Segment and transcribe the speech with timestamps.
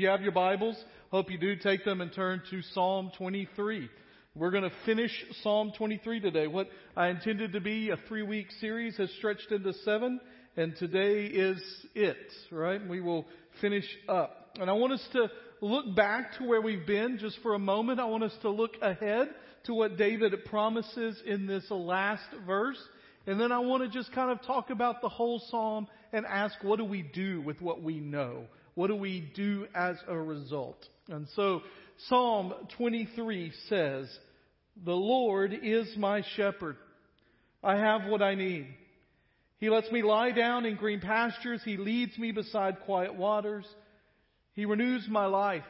[0.00, 3.86] you have your Bibles, hope you do take them and turn to Psalm 23.
[4.34, 5.10] We're going to finish
[5.42, 6.46] Psalm 23 today.
[6.46, 10.18] What I intended to be a three week series has stretched into seven,
[10.56, 11.62] and today is
[11.94, 12.16] it,
[12.50, 12.80] right?
[12.88, 13.26] We will
[13.60, 14.56] finish up.
[14.58, 18.00] And I want us to look back to where we've been just for a moment.
[18.00, 19.28] I want us to look ahead
[19.64, 22.78] to what David promises in this last verse.
[23.26, 26.54] And then I want to just kind of talk about the whole psalm and ask
[26.62, 28.46] what do we do with what we know?
[28.74, 30.78] What do we do as a result?
[31.08, 31.62] And so
[32.08, 34.08] Psalm 23 says,
[34.84, 36.76] The Lord is my shepherd.
[37.62, 38.66] I have what I need.
[39.58, 41.60] He lets me lie down in green pastures.
[41.64, 43.66] He leads me beside quiet waters.
[44.54, 45.64] He renews my life.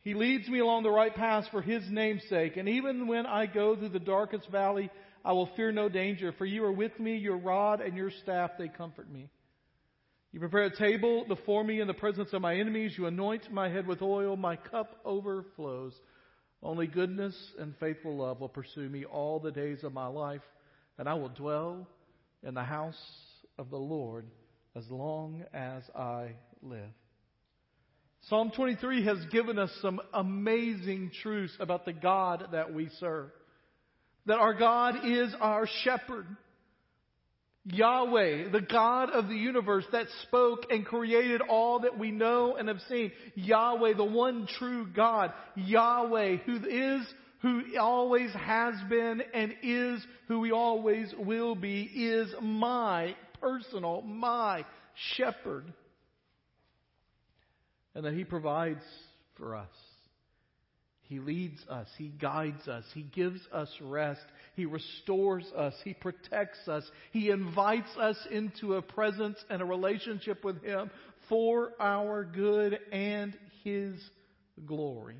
[0.00, 2.56] He leads me along the right paths for His name's sake.
[2.56, 4.90] And even when I go through the darkest valley,
[5.24, 8.52] I will fear no danger, for you are with me, your rod and your staff,
[8.58, 9.28] they comfort me.
[10.32, 12.94] You prepare a table before me in the presence of my enemies.
[12.96, 14.36] You anoint my head with oil.
[14.36, 15.94] My cup overflows.
[16.62, 20.42] Only goodness and faithful love will pursue me all the days of my life,
[20.98, 21.86] and I will dwell
[22.42, 23.00] in the house
[23.58, 24.26] of the Lord
[24.74, 26.90] as long as I live.
[28.28, 33.30] Psalm 23 has given us some amazing truths about the God that we serve.
[34.26, 36.26] That our God is our shepherd.
[37.66, 42.68] Yahweh, the God of the universe that spoke and created all that we know and
[42.68, 43.12] have seen.
[43.34, 45.32] Yahweh, the one true God.
[45.56, 47.06] Yahweh, who is,
[47.42, 54.64] who always has been and is who he always will be, is my personal, my
[55.16, 55.72] shepherd
[57.96, 58.84] and that He provides
[59.38, 59.68] for us.
[61.08, 61.86] He leads us.
[61.98, 62.84] He guides us.
[62.92, 64.24] He gives us rest.
[64.56, 65.74] He restores us.
[65.84, 66.84] He protects us.
[67.12, 70.90] He invites us into a presence and a relationship with Him
[71.28, 73.94] for our good and His
[74.64, 75.16] glory.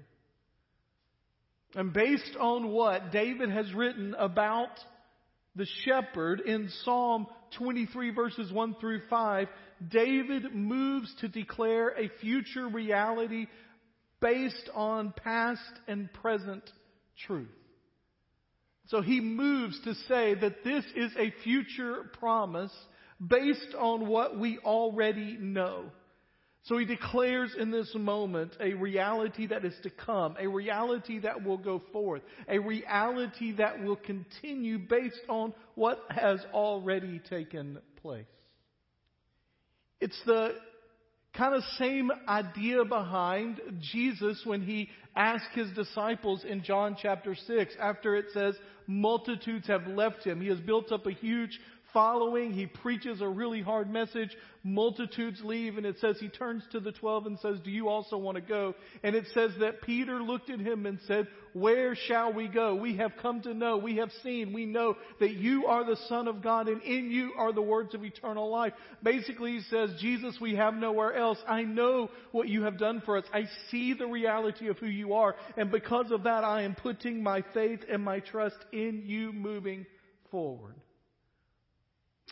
[1.74, 4.70] And based on what David has written about
[5.54, 7.26] the shepherd in Psalm
[7.58, 9.48] 23 verses 1 through 5,
[9.88, 13.46] David moves to declare a future reality
[14.20, 16.62] based on past and present
[17.26, 17.48] truth.
[18.88, 22.72] So he moves to say that this is a future promise
[23.24, 25.86] based on what we already know.
[26.64, 31.44] So he declares in this moment a reality that is to come, a reality that
[31.44, 38.26] will go forth, a reality that will continue based on what has already taken place.
[40.00, 40.54] It's the
[41.36, 43.60] kind of same idea behind
[43.92, 48.54] Jesus when he asked his disciples in John chapter 6 after it says
[48.86, 50.40] multitudes have left him.
[50.40, 51.58] He has built up a huge
[51.92, 52.52] following.
[52.52, 54.30] He preaches a really hard message.
[54.62, 58.16] Multitudes leave, and it says he turns to the twelve and says, Do you also
[58.16, 58.74] want to go?
[59.04, 62.74] And it says that Peter looked at him and said, Where shall we go?
[62.74, 66.26] We have come to know, we have seen, we know that you are the Son
[66.26, 68.72] of God, and in you are the words of eternal life.
[69.02, 71.38] Basically, he says, Jesus, we have nowhere else.
[71.46, 73.24] I know what you have done for us.
[73.32, 77.22] I see the reality of who you are, and because of that, I am putting
[77.22, 79.86] my faith and my trust in you moving
[80.32, 80.74] forward.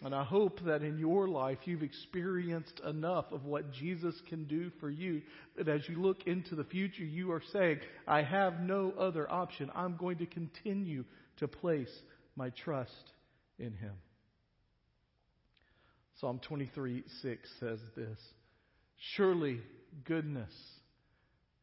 [0.03, 4.73] And I hope that in your life you've experienced enough of what Jesus can do
[4.81, 5.23] for you
[5.57, 9.71] that as you look into the future, you are saying, I have no other option.
[9.73, 11.05] I'm going to continue
[11.37, 11.93] to place
[12.35, 13.13] my trust
[13.59, 13.93] in Him.
[16.21, 18.19] Psalm 23 6 says this
[19.15, 19.61] Surely
[20.05, 20.53] goodness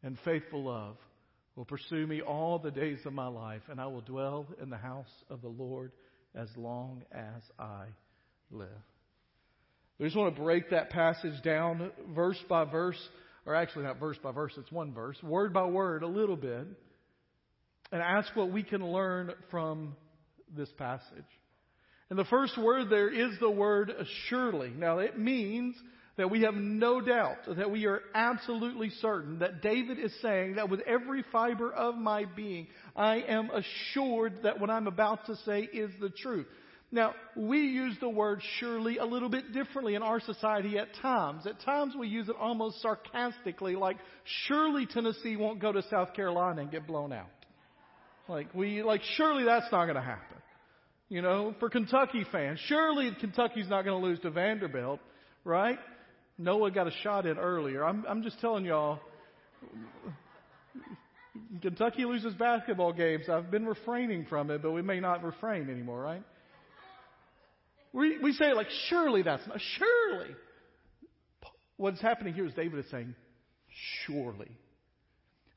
[0.03, 0.96] and faithful love
[1.56, 4.78] will pursue me all the days of my life, and I will dwell in the
[4.78, 5.92] house of the Lord
[6.34, 7.86] as long as I
[8.51, 8.67] live.
[10.00, 12.97] We just want to break that passage down verse by verse,
[13.45, 16.66] or actually not verse by verse, it's one verse, word by word, a little bit,
[17.91, 19.95] and ask what we can learn from
[20.56, 21.25] this passage.
[22.09, 23.94] And the first word there is the word
[24.28, 24.72] surely.
[24.75, 25.75] Now it means
[26.18, 30.69] that we have no doubt, that we are absolutely certain that David is saying that
[30.69, 35.62] with every fiber of my being, I am assured that what I'm about to say
[35.62, 36.47] is the truth.
[36.94, 41.48] Now, we use the word surely a little bit differently in our society at times.
[41.48, 43.98] At times we use it almost sarcastically, like,
[44.48, 47.30] surely Tennessee won't go to South Carolina and get blown out.
[48.28, 50.38] Like, we, like, surely that's not going to happen.
[51.08, 55.00] You know, for Kentucky fans, surely Kentucky's not going to lose to Vanderbilt,
[55.46, 55.80] right?
[56.38, 57.86] Noah got a shot in earlier.
[57.86, 59.00] I'm, I'm just telling y'all,
[61.62, 63.30] Kentucky loses basketball games.
[63.30, 66.24] I've been refraining from it, but we may not refrain anymore, right?
[67.94, 70.36] We, we say like, surely that's not, surely.
[71.78, 73.16] What's happening here is David is saying,
[74.06, 74.52] surely.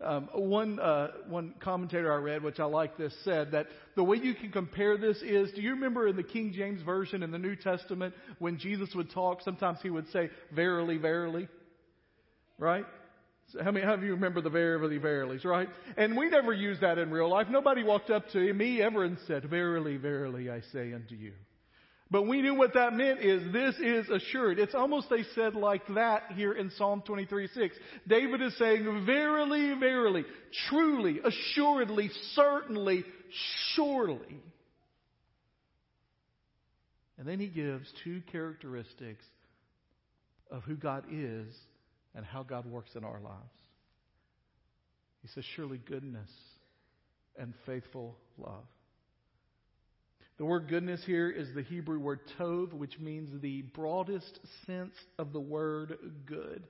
[0.00, 4.16] Um, one uh, one commentator I read, which I like this, said that the way
[4.16, 7.38] you can compare this is: Do you remember in the King James version in the
[7.38, 9.40] New Testament when Jesus would talk?
[9.42, 11.48] Sometimes he would say, "Verily, verily,"
[12.58, 12.84] right?
[13.52, 15.68] So how many of you remember the verily, verilies, right?
[15.96, 17.46] And we never use that in real life.
[17.48, 21.32] Nobody walked up to me ever and said, "Verily, verily, I say unto you."
[22.10, 24.58] But we knew what that meant is this is assured.
[24.58, 27.76] It's almost they said like that here in Psalm 23 6.
[28.06, 30.24] David is saying, Verily, verily,
[30.68, 33.04] truly, assuredly, certainly,
[33.74, 34.42] surely.
[37.16, 39.24] And then he gives two characteristics
[40.50, 41.54] of who God is
[42.14, 43.40] and how God works in our lives.
[45.22, 46.30] He says, Surely goodness
[47.38, 48.64] and faithful love.
[50.36, 55.32] The word goodness here is the Hebrew word tov, which means the broadest sense of
[55.32, 55.96] the word
[56.26, 56.64] good.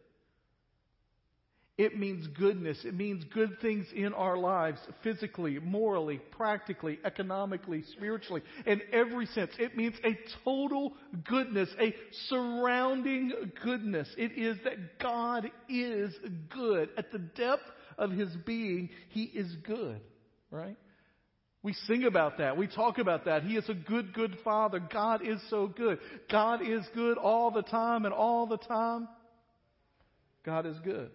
[1.77, 2.79] It means goodness.
[2.85, 9.51] It means good things in our lives, physically, morally, practically, economically, spiritually, in every sense.
[9.59, 10.93] It means a total
[11.25, 11.93] goodness, a
[12.29, 13.33] surrounding
[13.65, 14.09] goodness.
[14.17, 16.15] It is that God is
[16.51, 16.91] good.
[16.97, 17.65] At the depth
[17.99, 20.01] of His being, He is good,
[20.53, 20.77] right?
[21.65, 22.59] We sing about that.
[22.59, 23.43] We talk about that.
[23.43, 24.79] He is a good, good Father.
[24.79, 25.99] God is so good.
[26.31, 29.09] God is good all the time and all the time.
[30.45, 31.11] God is good.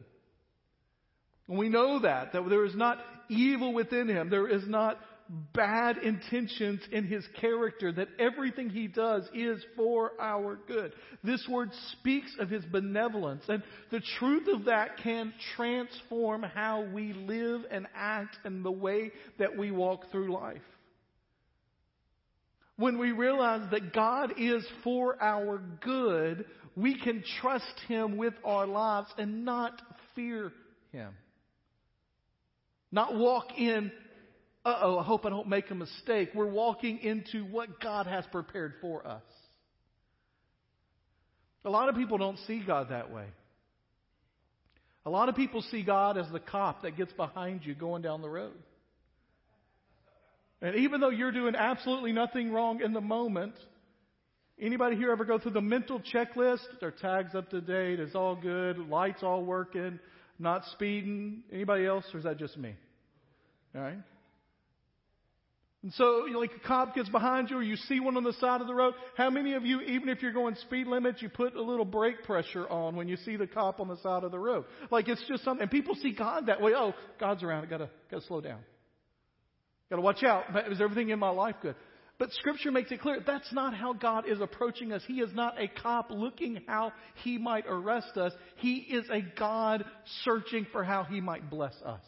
[1.48, 2.98] And we know that, that there is not
[3.30, 4.32] evil within Him.
[4.32, 5.00] There is not
[5.54, 10.94] bad intentions in his character, that everything he does is for our good.
[11.24, 13.62] This word speaks of his benevolence, and
[13.92, 19.56] the truth of that can transform how we live and act and the way that
[19.56, 20.62] we walk through life.
[22.78, 26.46] When we realize that God is for our good,
[26.76, 29.82] we can trust him with our lives and not
[30.16, 30.52] fear
[30.92, 31.14] him.
[32.92, 33.92] Not walk in
[34.70, 36.30] uh oh, I hope I don't make a mistake.
[36.34, 39.24] We're walking into what God has prepared for us.
[41.66, 43.26] A lot of people don't see God that way.
[45.06, 48.22] A lot of people see God as the cop that gets behind you going down
[48.22, 48.54] the road.
[50.62, 53.54] And even though you're doing absolutely nothing wrong in the moment,
[54.60, 56.66] anybody here ever go through the mental checklist?
[56.82, 60.00] Their tags up to date, it's all good, lights all working,
[60.38, 61.44] not speeding.
[61.52, 62.76] Anybody else, or is that just me?
[63.76, 64.00] All right.
[65.82, 68.24] And so, you know, like a cop gets behind you or you see one on
[68.24, 68.96] the side of the road.
[69.16, 72.24] How many of you, even if you're going speed limits, you put a little brake
[72.24, 74.66] pressure on when you see the cop on the side of the road?
[74.92, 76.74] Like it's just something, and people see God that way.
[76.76, 77.64] Oh, God's around.
[77.64, 78.60] I gotta, gotta slow down.
[79.90, 80.44] Gotta watch out.
[80.70, 81.76] Is everything in my life good?
[82.18, 85.02] But scripture makes it clear that's not how God is approaching us.
[85.08, 86.92] He is not a cop looking how
[87.24, 88.34] he might arrest us.
[88.58, 89.86] He is a God
[90.26, 92.04] searching for how he might bless us.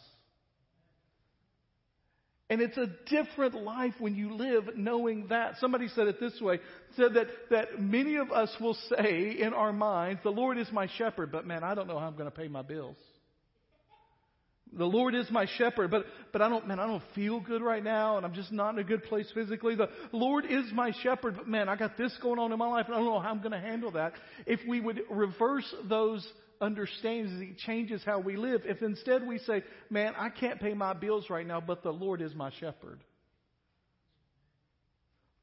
[2.52, 5.54] And it's a different life when you live knowing that.
[5.62, 6.60] Somebody said it this way,
[6.98, 10.90] said that, that many of us will say in our minds, the Lord is my
[10.98, 12.98] shepherd, but man, I don't know how I'm going to pay my bills.
[14.74, 17.82] The Lord is my shepherd, but, but I don't, man, I don't feel good right
[17.84, 19.76] now, and I'm just not in a good place physically.
[19.76, 22.88] The Lord is my shepherd, but man, I got this going on in my life,
[22.88, 24.12] and I don't know how I'm going to handle that.
[24.46, 26.28] If we would reverse those
[26.62, 28.62] understands He changes how we live.
[28.66, 32.22] If instead we say, man, I can't pay my bills right now, but the Lord
[32.22, 33.02] is my shepherd.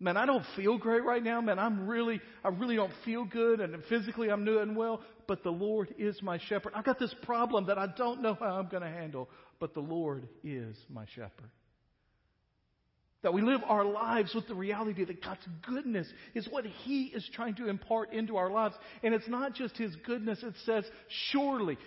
[0.01, 1.41] Man, I don't feel great right now.
[1.41, 5.51] Man, I'm really, I really don't feel good and physically I'm doing well, but the
[5.51, 6.73] Lord is my shepherd.
[6.77, 9.29] I've got this problem that I don't know how I'm going to handle,
[9.59, 11.51] but the Lord is my shepherd.
[13.23, 17.29] That we live our lives with the reality that God's goodness is what He is
[17.35, 18.77] trying to impart into our lives.
[19.03, 20.85] And it's not just His goodness, it says,
[21.33, 21.79] surely,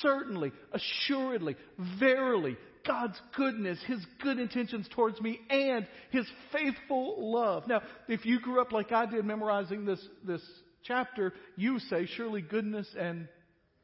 [0.00, 1.54] certainly, assuredly,
[2.00, 7.68] verily, God's goodness, His good intentions towards me, and His faithful love.
[7.68, 10.42] Now, if you grew up like I did memorizing this, this
[10.82, 13.28] chapter, you say, surely goodness and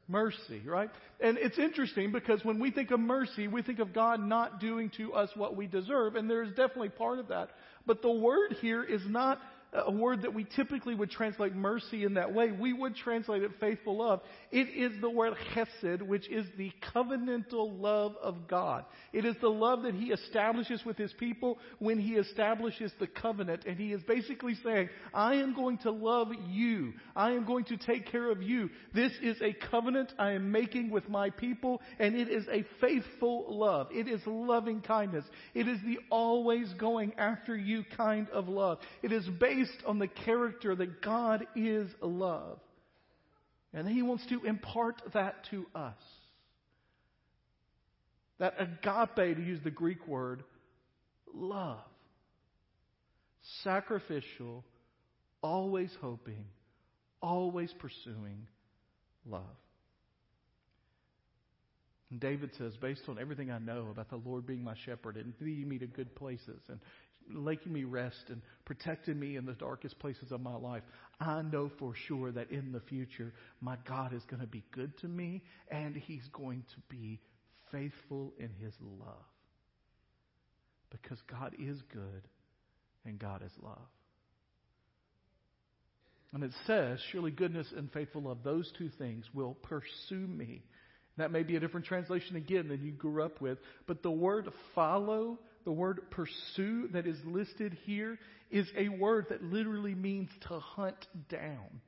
[0.09, 0.91] mercy, right?
[1.21, 4.91] And it's interesting because when we think of mercy, we think of God not doing
[4.97, 7.51] to us what we deserve, and there is definitely part of that.
[7.87, 9.41] But the word here is not
[9.73, 12.51] a word that we typically would translate mercy in that way.
[12.51, 14.21] We would translate it faithful love.
[14.51, 18.85] It is the word chesed, which is the covenantal love of God.
[19.13, 23.65] It is the love that He establishes with His people when He establishes the covenant.
[23.67, 26.95] And He is basically saying, I am going to love you.
[27.15, 28.71] I am going to take care of you.
[28.95, 33.47] This is a covenant I am making with my people, and it is a faithful
[33.49, 33.89] love.
[33.91, 35.25] It is loving kindness.
[35.55, 38.79] It is the always going after you kind of love.
[39.03, 42.59] It is based based on the character that God is love.
[43.73, 45.95] And He wants to impart that to us.
[48.39, 50.43] That agape, to use the Greek word,
[51.33, 51.79] love.
[53.65, 54.65] Sacrificial,
[55.43, 56.45] always hoping,
[57.23, 58.47] always pursuing
[59.25, 59.43] love.
[62.11, 65.33] And David says, based on everything I know about the Lord being my shepherd and
[65.41, 66.79] leading me to good places and
[67.29, 70.83] making me rest and protecting me in the darkest places of my life,
[71.21, 74.97] I know for sure that in the future, my God is going to be good
[74.99, 77.21] to me and He's going to be
[77.73, 79.25] faithful in His love.
[80.91, 82.23] Because God is good
[83.05, 83.79] and God is love.
[86.33, 90.63] And it says, surely goodness and faithful love, those two things will pursue me.
[91.17, 94.49] That may be a different translation again than you grew up with, but the word
[94.75, 98.19] follow, the word pursue that is listed here
[98.51, 101.83] is a word that literally means to hunt down.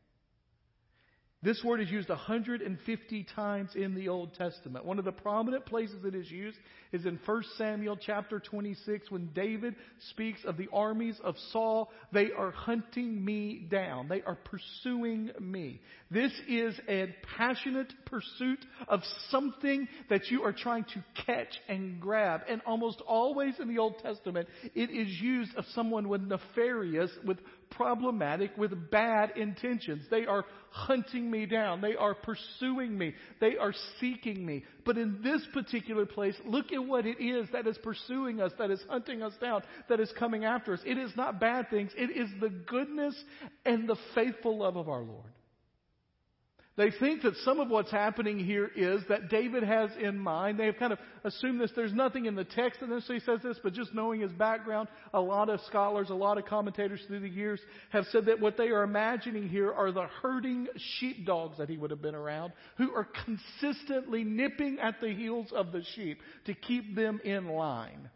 [1.40, 4.84] This word is used 150 times in the Old Testament.
[4.84, 6.58] One of the prominent places it is used
[6.90, 9.76] is in 1 Samuel chapter 26 when David
[10.10, 11.90] speaks of the armies of Saul.
[12.12, 14.08] They are hunting me down.
[14.08, 15.80] They are pursuing me.
[16.10, 22.40] This is a passionate pursuit of something that you are trying to catch and grab.
[22.48, 27.38] And almost always in the Old Testament, it is used of someone with nefarious, with
[27.70, 30.04] problematic, with bad intentions.
[30.10, 31.80] They are hunting me down.
[31.80, 33.14] They are pursuing me.
[33.40, 34.64] They are seeking me.
[34.84, 38.70] But in this particular place, look at what it is that is pursuing us, that
[38.70, 40.80] is hunting us down, that is coming after us.
[40.84, 41.90] It is not bad things.
[41.96, 43.14] It is the goodness
[43.64, 45.32] and the faithful love of our Lord.
[46.78, 50.66] They think that some of what's happening here is that David has in mind, they
[50.66, 51.72] have kind of assumed this.
[51.74, 55.20] There's nothing in the text that necessarily says this, but just knowing his background, a
[55.20, 57.58] lot of scholars, a lot of commentators through the years
[57.90, 60.68] have said that what they are imagining here are the herding
[61.00, 65.72] sheepdogs that he would have been around, who are consistently nipping at the heels of
[65.72, 68.08] the sheep to keep them in line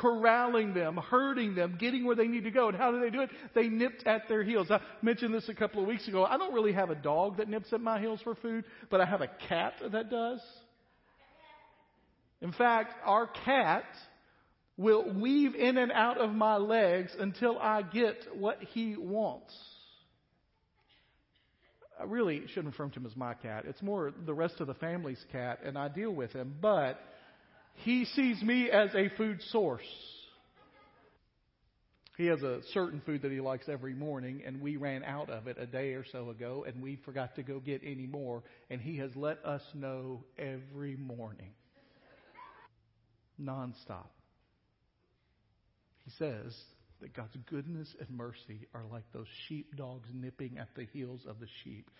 [0.00, 2.68] corralling them, herding them, getting where they need to go.
[2.68, 3.30] And how do they do it?
[3.54, 4.70] They nipped at their heels.
[4.70, 6.24] I mentioned this a couple of weeks ago.
[6.24, 9.06] I don't really have a dog that nips at my heels for food, but I
[9.06, 10.40] have a cat that does.
[12.40, 13.84] In fact, our cat
[14.76, 19.54] will weave in and out of my legs until I get what he wants.
[22.00, 23.64] I really shouldn't refer to him as my cat.
[23.66, 26.54] It's more the rest of the family's cat, and I deal with him.
[26.62, 26.98] But
[27.74, 29.82] he sees me as a food source.
[32.16, 35.46] He has a certain food that he likes every morning, and we ran out of
[35.46, 38.78] it a day or so ago, and we forgot to go get any more, and
[38.78, 41.52] he has let us know every morning.
[43.40, 44.08] Nonstop.
[46.04, 46.54] He says
[47.00, 51.46] that God's goodness and mercy are like those sheepdogs nipping at the heels of the
[51.64, 51.90] sheep,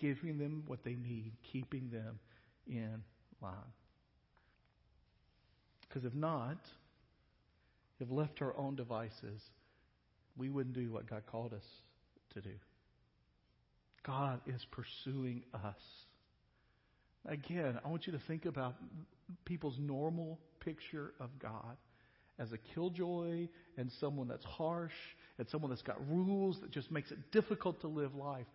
[0.00, 2.20] giving them what they need, keeping them
[2.68, 3.02] in
[3.42, 3.54] line.
[5.88, 6.58] Because if not,
[8.00, 9.40] if left to our own devices,
[10.36, 11.64] we wouldn't do what God called us
[12.34, 12.54] to do.
[14.06, 15.82] God is pursuing us.
[17.26, 18.74] Again, I want you to think about
[19.44, 21.76] people's normal picture of God
[22.38, 24.92] as a killjoy and someone that's harsh
[25.38, 28.46] and someone that's got rules that just makes it difficult to live life.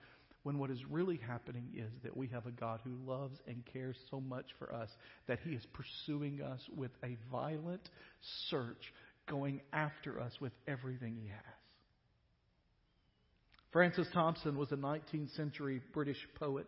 [0.43, 3.95] When what is really happening is that we have a God who loves and cares
[4.11, 4.89] so much for us
[5.27, 7.89] that he is pursuing us with a violent
[8.49, 8.93] search,
[9.29, 11.39] going after us with everything he has.
[13.71, 16.67] Francis Thompson was a 19th century British poet,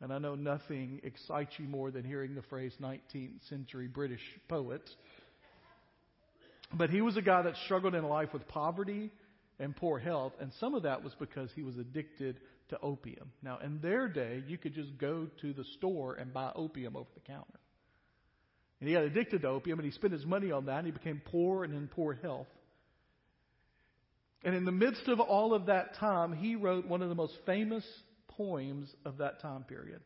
[0.00, 4.82] and I know nothing excites you more than hearing the phrase 19th century British poet.
[6.72, 9.10] But he was a guy that struggled in life with poverty
[9.58, 12.38] and poor health, and some of that was because he was addicted
[12.72, 13.32] to opium.
[13.42, 17.08] Now, in their day, you could just go to the store and buy opium over
[17.14, 17.60] the counter.
[18.80, 20.92] And he got addicted to opium and he spent his money on that and he
[20.92, 22.48] became poor and in poor health.
[24.42, 27.34] And in the midst of all of that time, he wrote one of the most
[27.46, 27.84] famous
[28.26, 30.00] poems of that time period.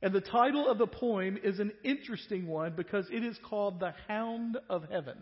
[0.00, 3.94] And the title of the poem is an interesting one because it is called The
[4.06, 5.16] Hound of Heaven.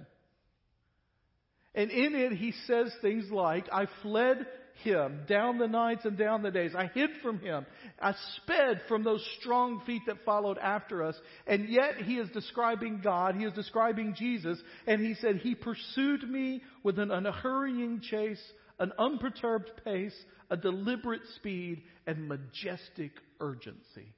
[1.75, 4.47] And in it, he says things like, I fled
[4.83, 6.73] him down the nights and down the days.
[6.77, 7.67] I hid from him.
[8.01, 11.15] I sped from those strong feet that followed after us.
[11.47, 13.35] And yet he is describing God.
[13.35, 14.59] He is describing Jesus.
[14.87, 18.43] And he said, He pursued me with an unhurrying chase,
[18.79, 20.17] an unperturbed pace,
[20.51, 24.15] a deliberate speed, and majestic urgency.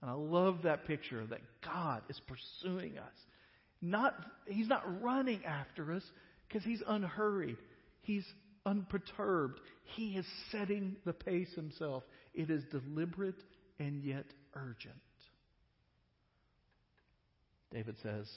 [0.00, 3.12] And I love that picture that God is pursuing us.
[3.80, 4.14] Not,
[4.46, 6.02] he's not running after us
[6.48, 7.56] because he's unhurried.
[8.02, 8.26] He's
[8.66, 9.60] unperturbed.
[9.84, 12.04] He is setting the pace himself.
[12.34, 13.42] It is deliberate
[13.78, 14.94] and yet urgent.
[17.72, 18.28] David says,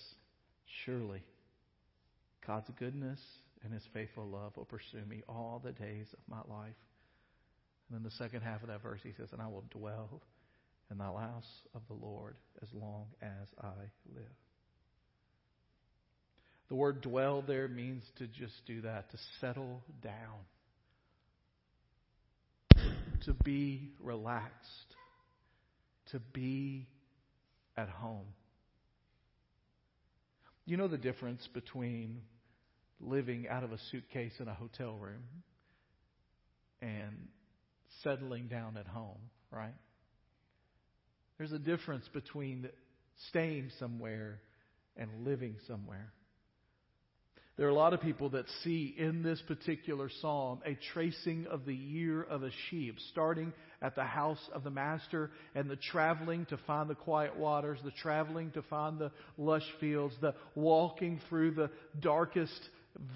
[0.85, 1.21] Surely
[2.45, 3.19] God's goodness
[3.63, 6.75] and his faithful love will pursue me all the days of my life.
[7.89, 10.21] And then the second half of that verse, he says, And I will dwell
[10.91, 13.73] in the house of the Lord as long as I
[14.13, 14.44] live.
[16.69, 20.45] The word dwell there means to just do that, to settle down,
[23.25, 24.95] to be relaxed,
[26.11, 26.87] to be
[27.77, 28.25] at home.
[30.65, 32.21] You know the difference between
[32.99, 35.23] living out of a suitcase in a hotel room
[36.81, 37.27] and
[38.03, 39.19] settling down at home,
[39.51, 39.75] right?
[41.37, 42.69] There's a difference between
[43.29, 44.39] staying somewhere
[44.97, 46.11] and living somewhere.
[47.57, 51.65] There are a lot of people that see in this particular psalm a tracing of
[51.65, 56.45] the year of a sheep, starting at the house of the master and the traveling
[56.47, 61.51] to find the quiet waters, the traveling to find the lush fields, the walking through
[61.51, 61.69] the
[62.01, 62.59] darkest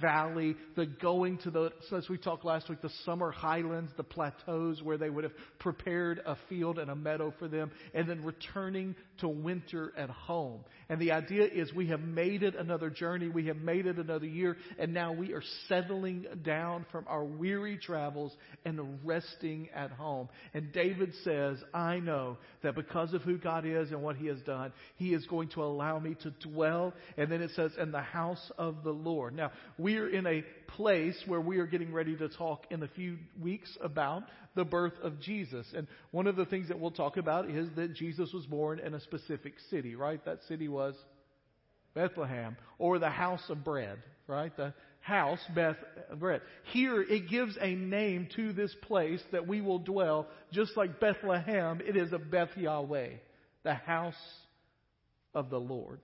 [0.02, 4.82] valley, the going to the, as we talked last week, the summer highlands, the plateaus
[4.82, 8.96] where they would have prepared a field and a meadow for them, and then returning
[9.22, 10.62] to winter at home.
[10.90, 14.26] And the idea is we have made it another journey, we have made it another
[14.26, 18.36] year, and now we are settling down from our weary travels
[18.66, 20.30] and resting at home.
[20.54, 24.42] And David says, I know that because of who God is and what He has
[24.42, 26.94] done, He is going to allow me to dwell.
[27.18, 29.36] And then it says, in the house of the Lord.
[29.36, 30.44] Now, we are in a
[30.76, 34.24] place where we are getting ready to talk in a few weeks about
[34.60, 35.66] the birth of Jesus.
[35.74, 38.94] And one of the things that we'll talk about is that Jesus was born in
[38.94, 40.24] a specific city, right?
[40.26, 40.96] That city was
[41.94, 44.56] Bethlehem, or the house of bread, right?
[44.58, 45.78] The house, Beth
[46.18, 46.42] bread.
[46.74, 51.80] Here it gives a name to this place that we will dwell, just like Bethlehem,
[51.88, 53.12] it is a Beth Yahweh,
[53.64, 54.14] the house
[55.34, 56.02] of the Lord.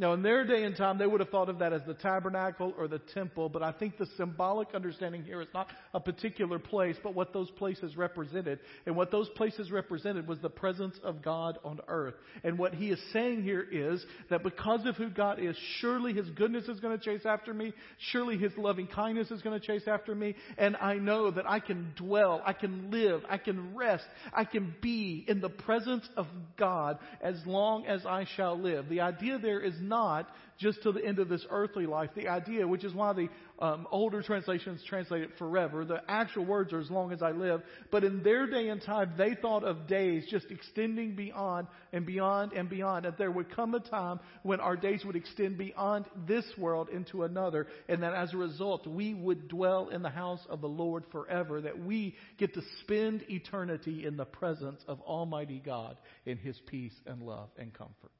[0.00, 2.72] Now, in their day and time, they would have thought of that as the tabernacle
[2.78, 6.94] or the temple, but I think the symbolic understanding here is not a particular place,
[7.02, 8.60] but what those places represented.
[8.86, 12.14] And what those places represented was the presence of God on earth.
[12.44, 16.30] And what he is saying here is that because of who God is, surely his
[16.30, 17.72] goodness is going to chase after me,
[18.12, 21.58] surely his loving kindness is going to chase after me, and I know that I
[21.58, 26.28] can dwell, I can live, I can rest, I can be in the presence of
[26.56, 28.88] God as long as I shall live.
[28.88, 32.10] The idea there is not just to the end of this earthly life.
[32.14, 33.28] The idea, which is why the
[33.60, 37.62] um, older translations translate it forever, the actual words are as long as I live.
[37.90, 42.52] But in their day and time, they thought of days just extending beyond and beyond
[42.52, 43.04] and beyond.
[43.04, 47.22] That there would come a time when our days would extend beyond this world into
[47.22, 51.04] another, and that as a result, we would dwell in the house of the Lord
[51.12, 51.60] forever.
[51.60, 55.96] That we get to spend eternity in the presence of Almighty God
[56.26, 58.10] in His peace and love and comfort.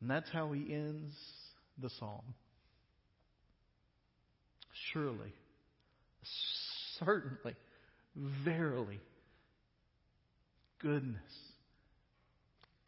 [0.00, 1.14] And that's how he ends
[1.78, 2.34] the psalm.
[4.92, 5.32] Surely,
[6.98, 7.54] certainly,
[8.44, 9.00] verily,
[10.80, 11.20] goodness,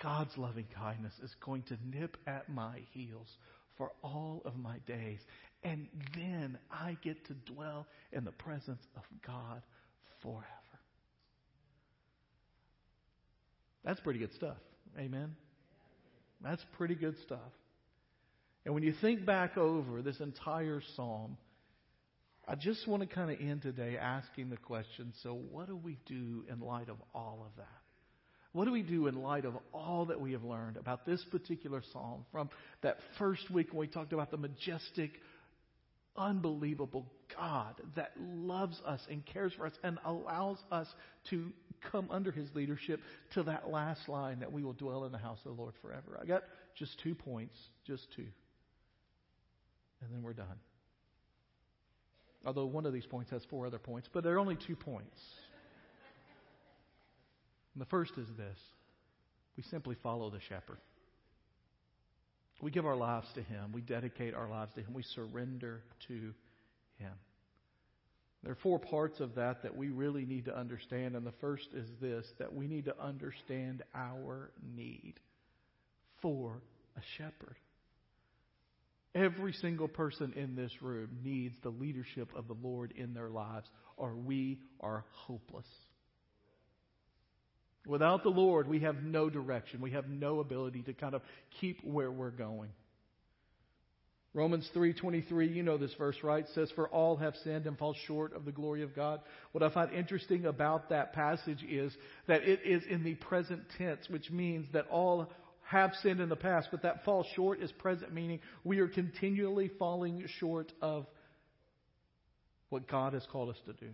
[0.02, 3.28] God's loving kindness is going to nip at my heels
[3.76, 5.20] for all of my days.
[5.62, 9.62] And then I get to dwell in the presence of God
[10.22, 10.46] forever.
[13.84, 14.56] That's pretty good stuff.
[14.98, 15.36] Amen.
[16.42, 17.38] That's pretty good stuff.
[18.64, 21.36] And when you think back over this entire psalm,
[22.46, 25.98] I just want to kind of end today asking the question so, what do we
[26.06, 27.66] do in light of all of that?
[28.52, 31.82] What do we do in light of all that we have learned about this particular
[31.92, 32.50] psalm from
[32.82, 35.12] that first week when we talked about the majestic,
[36.16, 40.86] unbelievable God that loves us and cares for us and allows us
[41.30, 41.50] to
[41.90, 43.00] come under his leadership
[43.34, 46.18] to that last line that we will dwell in the house of the Lord forever.
[46.20, 46.42] I got
[46.74, 47.54] just two points,
[47.86, 48.26] just two.
[50.00, 50.46] And then we're done.
[52.44, 55.18] Although one of these points has four other points, but there are only two points.
[57.74, 58.58] And the first is this
[59.56, 60.78] we simply follow the shepherd.
[62.60, 66.32] We give our lives to him, we dedicate our lives to him, we surrender to
[66.98, 67.12] him.
[68.42, 71.68] There are four parts of that that we really need to understand, and the first
[71.74, 75.14] is this that we need to understand our need
[76.20, 76.60] for
[76.96, 77.56] a shepherd.
[79.14, 83.68] Every single person in this room needs the leadership of the Lord in their lives,
[83.96, 85.66] or we are hopeless.
[87.86, 89.80] Without the Lord, we have no direction.
[89.80, 91.22] We have no ability to kind of
[91.60, 92.70] keep where we're going.
[94.34, 96.46] Romans 3:23, you know this verse, right?
[96.54, 99.20] Says for all have sinned and fall short of the glory of God.
[99.52, 101.94] What I find interesting about that passage is
[102.28, 105.30] that it is in the present tense, which means that all
[105.64, 109.68] have sinned in the past, but that fall short is present meaning we are continually
[109.78, 111.06] falling short of
[112.70, 113.90] what God has called us to do.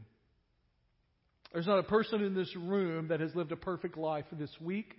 [1.53, 4.95] There's not a person in this room that has lived a perfect life this week,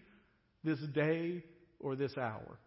[0.63, 1.43] this day,
[1.79, 2.59] or this hour.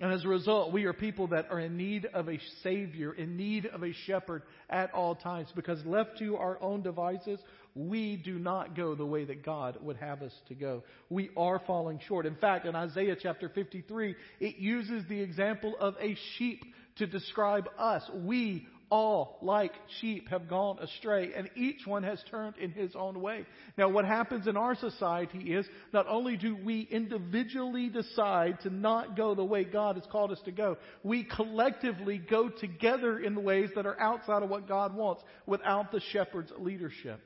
[0.00, 3.36] And as a result, we are people that are in need of a Savior, in
[3.36, 7.38] need of a shepherd at all times, because left to our own devices,
[7.74, 10.84] we do not go the way that God would have us to go.
[11.10, 12.24] We are falling short.
[12.24, 16.64] In fact, in Isaiah chapter 53, it uses the example of a sheep
[16.96, 18.02] to describe us.
[18.14, 23.20] We all, like sheep, have gone astray, and each one has turned in his own
[23.20, 23.46] way.
[23.78, 29.16] Now, what happens in our society is not only do we individually decide to not
[29.16, 33.40] go the way God has called us to go, we collectively go together in the
[33.40, 37.20] ways that are outside of what God wants without the shepherd's leadership.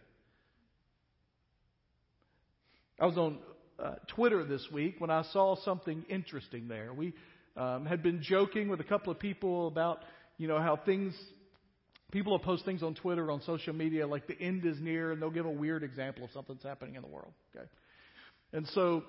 [3.00, 3.38] I was on
[3.82, 6.92] uh, Twitter this week when I saw something interesting there.
[6.92, 7.12] We
[7.56, 10.00] um, had been joking with a couple of people about,
[10.38, 11.14] you know, how things
[12.12, 15.20] People will post things on Twitter, on social media, like the end is near, and
[15.20, 17.32] they'll give a weird example of something that's happening in the world.
[17.54, 17.66] Okay,
[18.52, 19.02] and so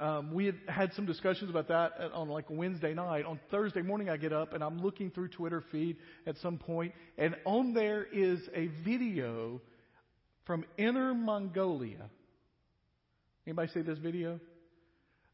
[0.00, 3.24] um, we had had some discussions about that on like Wednesday night.
[3.24, 6.92] On Thursday morning, I get up and I'm looking through Twitter feed at some point,
[7.16, 9.60] and on there is a video
[10.44, 12.10] from Inner Mongolia.
[13.46, 14.40] Anybody see this video?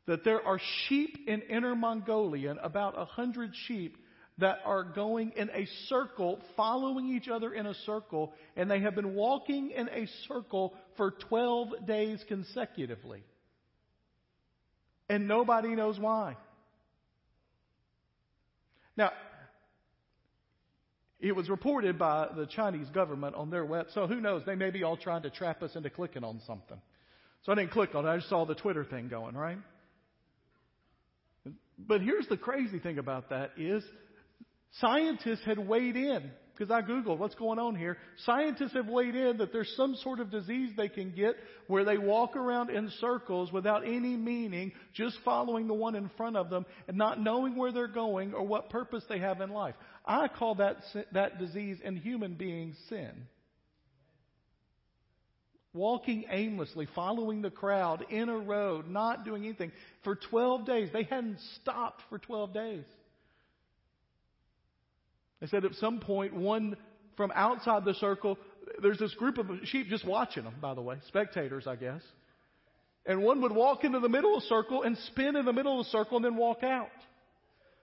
[0.06, 3.96] That there are sheep in Inner Mongolia, about a hundred sheep
[4.38, 8.94] that are going in a circle, following each other in a circle, and they have
[8.94, 13.22] been walking in a circle for 12 days consecutively.
[15.08, 16.36] And nobody knows why.
[18.96, 19.12] Now,
[21.20, 24.42] it was reported by the Chinese government on their web, so who knows?
[24.44, 26.80] They may be all trying to trap us into clicking on something.
[27.42, 29.58] So I didn't click on it, I just saw the Twitter thing going, right?
[31.78, 33.84] But here's the crazy thing about that is
[34.80, 37.96] Scientists had weighed in, because I Googled what's going on here.
[38.24, 41.36] Scientists have weighed in that there's some sort of disease they can get
[41.68, 46.36] where they walk around in circles without any meaning, just following the one in front
[46.36, 49.74] of them and not knowing where they're going or what purpose they have in life.
[50.04, 50.78] I call that,
[51.12, 53.28] that disease in human beings sin.
[55.72, 59.72] Walking aimlessly, following the crowd in a road, not doing anything
[60.04, 60.90] for 12 days.
[60.92, 62.84] They hadn't stopped for 12 days.
[65.44, 66.74] They said at some point, one
[67.18, 68.38] from outside the circle,
[68.80, 72.00] there's this group of sheep just watching them, by the way, spectators, I guess.
[73.04, 75.78] And one would walk into the middle of the circle and spin in the middle
[75.78, 76.88] of the circle and then walk out.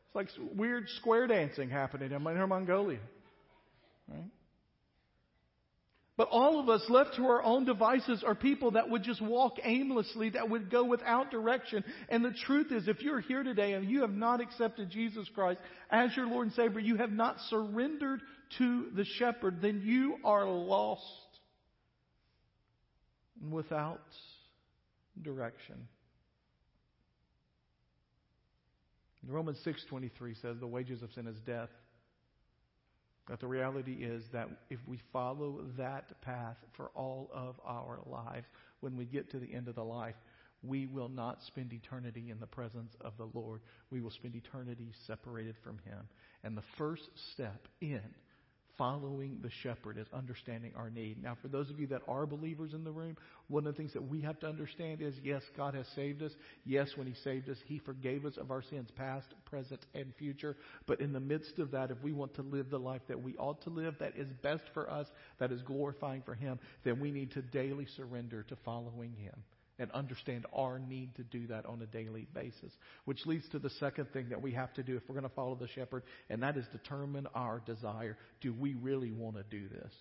[0.08, 2.98] It's like weird square dancing happening in Mongolia.
[4.08, 4.24] Right?
[6.18, 9.58] But all of us left to our own devices are people that would just walk
[9.64, 11.84] aimlessly, that would go without direction.
[12.10, 15.60] And the truth is, if you're here today and you have not accepted Jesus Christ
[15.90, 18.22] as your Lord and Savior, you have not surrendered
[18.58, 21.02] to the shepherd, then you are lost
[23.42, 24.02] and without
[25.22, 25.88] direction.
[29.28, 31.70] Romans 6:23 says the wages of sin is death
[33.32, 38.46] but the reality is that if we follow that path for all of our lives,
[38.82, 40.18] when we get to the end of the life,
[40.64, 43.62] we will not spend eternity in the presence of the Lord.
[43.90, 46.10] We will spend eternity separated from Him.
[46.44, 48.02] And the first step in
[48.78, 51.22] following the shepherd is understanding our need.
[51.22, 53.94] Now, for those of you that are believers in the room, one of the things
[53.94, 56.32] that we have to understand is yes, God has saved us.
[56.66, 60.56] Yes, when He saved us, He forgave us of our sins, past, present, and future.
[60.88, 63.36] But in the midst of that, if we want to live the life that we
[63.38, 65.08] ought to live, that is best for us,
[65.40, 69.44] that is glorifying for Him, then we need to daily surrender to following Him
[69.82, 72.72] and understand our need to do that on a daily basis.
[73.06, 75.36] Which leads to the second thing that we have to do if we're going to
[75.36, 78.16] follow the shepherd, and that is determine our desire.
[78.42, 79.92] Do we really want to do this?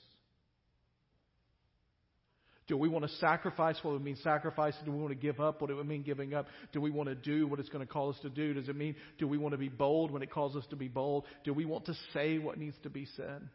[2.68, 4.74] Do we want to sacrifice what it means sacrifice?
[4.84, 6.46] Do we want to give up what it would mean giving up?
[6.72, 8.54] Do we want to do what it's going to call us to do?
[8.54, 10.86] Does it mean, do we want to be bold when it calls us to be
[10.86, 11.24] bold?
[11.42, 13.48] Do we want to say what needs to be said?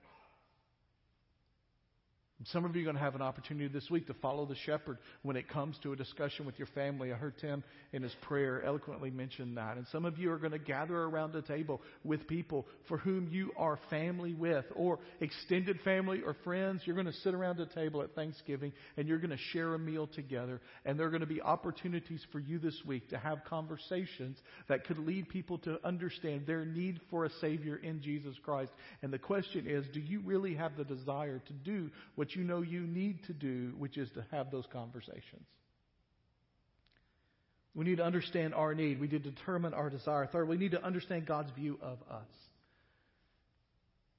[2.44, 4.98] Some of you are going to have an opportunity this week to follow the shepherd
[5.24, 7.14] when it comes to a discussion with your family.
[7.14, 9.78] I heard Tim in his prayer eloquently mention that.
[9.78, 13.30] And some of you are going to gather around a table with people for whom
[13.30, 16.82] you are family with, or extended family or friends.
[16.84, 19.80] You're going to sit around a table at Thanksgiving and you're going to share a
[19.80, 20.60] meal together.
[20.84, 24.84] And there are going to be opportunities for you this week to have conversations that
[24.84, 28.74] could lead people to understand their need for a Savior in Jesus Christ.
[29.02, 32.44] And the question is, do you really have the desire to do what what you
[32.44, 35.46] know you need to do, which is to have those conversations.
[37.76, 39.00] We need to understand our need.
[39.00, 40.26] We need to determine our desire.
[40.26, 42.26] Third, we need to understand God's view of us.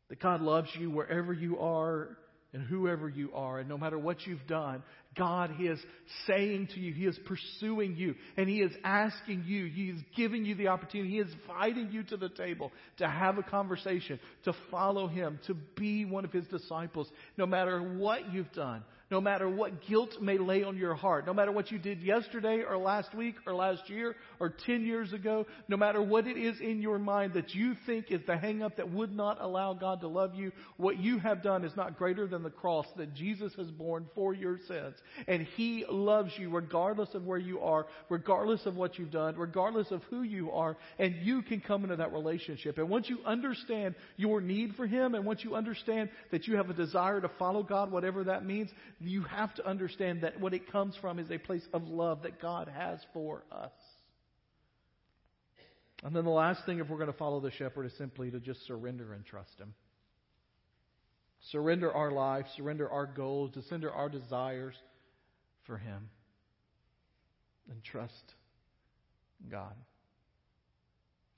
[0.08, 2.16] That God loves you wherever you are
[2.56, 4.82] and whoever you are, and no matter what you've done,
[5.14, 5.78] God is
[6.26, 10.46] saying to you, He is pursuing you, and He is asking you, He is giving
[10.46, 14.54] you the opportunity, He is inviting you to the table to have a conversation, to
[14.70, 19.48] follow Him, to be one of His disciples, no matter what you've done, no matter
[19.48, 23.14] what guilt may lay on your heart, no matter what you did yesterday or last
[23.14, 26.98] week or last year or 10 years ago, no matter what it is in your
[26.98, 30.50] mind that you think is the hangup that would not allow God to love you,
[30.76, 34.34] what you have done is not greater than the cross that Jesus has borne for
[34.34, 34.96] your sins.
[35.28, 39.90] And He loves you regardless of where you are, regardless of what you've done, regardless
[39.90, 42.78] of who you are, and you can come into that relationship.
[42.78, 46.70] And once you understand your need for Him, and once you understand that you have
[46.70, 50.70] a desire to follow God, whatever that means, you have to understand that what it
[50.72, 53.72] comes from is a place of love that God has for us.
[56.02, 58.40] And then the last thing, if we're going to follow the shepherd, is simply to
[58.40, 59.74] just surrender and trust him.
[61.50, 64.74] Surrender our life, surrender our goals, to surrender our desires
[65.66, 66.08] for him.
[67.70, 68.34] And trust
[69.50, 69.74] God.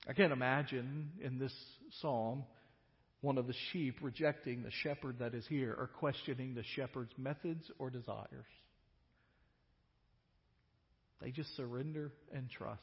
[0.07, 1.53] I can't imagine in this
[2.01, 2.43] psalm
[3.21, 7.69] one of the sheep rejecting the shepherd that is here or questioning the shepherd's methods
[7.77, 8.45] or desires.
[11.21, 12.81] They just surrender and trust.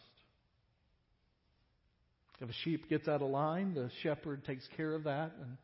[2.41, 5.33] If a sheep gets out of line, the shepherd takes care of that.
[5.41, 5.57] And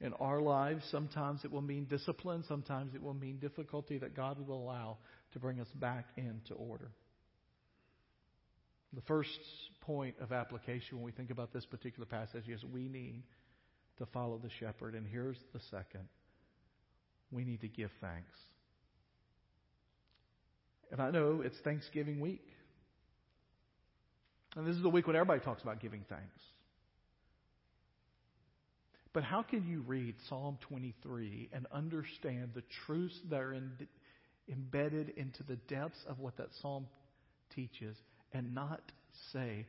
[0.00, 4.46] in our lives, sometimes it will mean discipline, sometimes it will mean difficulty that God
[4.46, 4.98] will allow
[5.32, 6.90] to bring us back into order.
[8.94, 9.30] The first
[9.80, 13.22] point of application when we think about this particular passage is we need
[13.98, 14.94] to follow the shepherd.
[14.94, 16.08] And here's the second
[17.30, 18.38] we need to give thanks.
[20.90, 22.46] And I know it's Thanksgiving week.
[24.54, 26.40] And this is the week when everybody talks about giving thanks.
[29.14, 33.70] But how can you read Psalm 23 and understand the truths that are in,
[34.50, 36.86] embedded into the depths of what that psalm
[37.54, 37.96] teaches
[38.32, 38.80] and not
[39.32, 39.66] say,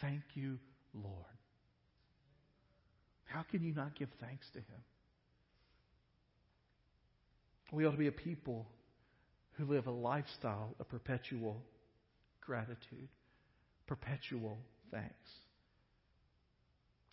[0.00, 0.58] Thank you,
[0.94, 1.39] Lord?
[3.30, 4.82] How can you not give thanks to Him?
[7.72, 8.66] We ought to be a people
[9.52, 11.62] who live a lifestyle of perpetual
[12.40, 13.08] gratitude,
[13.86, 14.58] perpetual
[14.90, 15.30] thanks.